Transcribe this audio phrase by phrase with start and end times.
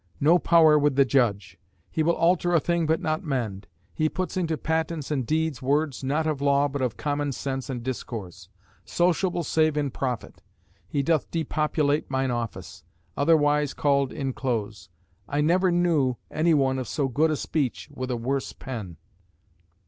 [0.19, 1.59] No power with the judge....
[1.91, 3.67] He will alter a thing but not mend....
[3.93, 7.83] He puts into patents and deeds words not of law but of common sense and
[7.83, 8.49] discourse....
[8.83, 10.41] Sociable save in profit....
[10.87, 12.83] He doth depopulate mine office;
[13.15, 14.89] otherwise called inclose....
[15.29, 18.97] I never knew any one of so good a speech with a worse pen."